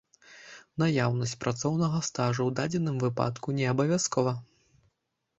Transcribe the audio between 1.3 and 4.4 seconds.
працоўнага стажу ў дадзеным выпадку неабавязкова.